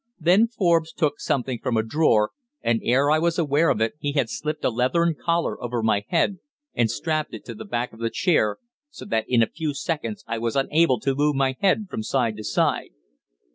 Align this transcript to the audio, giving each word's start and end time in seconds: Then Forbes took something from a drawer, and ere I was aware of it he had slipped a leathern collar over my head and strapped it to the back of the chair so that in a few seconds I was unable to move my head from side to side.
Then 0.19 0.47
Forbes 0.47 0.93
took 0.93 1.19
something 1.19 1.59
from 1.61 1.77
a 1.77 1.83
drawer, 1.83 2.31
and 2.63 2.81
ere 2.83 3.11
I 3.11 3.19
was 3.19 3.37
aware 3.37 3.69
of 3.69 3.79
it 3.81 3.93
he 3.99 4.13
had 4.13 4.31
slipped 4.31 4.65
a 4.65 4.71
leathern 4.71 5.13
collar 5.13 5.63
over 5.63 5.83
my 5.83 6.05
head 6.07 6.39
and 6.73 6.89
strapped 6.89 7.35
it 7.35 7.45
to 7.45 7.53
the 7.53 7.65
back 7.65 7.93
of 7.93 7.99
the 7.99 8.09
chair 8.09 8.57
so 8.89 9.05
that 9.05 9.25
in 9.27 9.43
a 9.43 9.47
few 9.47 9.75
seconds 9.75 10.23
I 10.25 10.39
was 10.39 10.55
unable 10.55 10.99
to 11.01 11.13
move 11.13 11.35
my 11.35 11.55
head 11.61 11.85
from 11.87 12.01
side 12.01 12.35
to 12.37 12.43
side. 12.43 12.89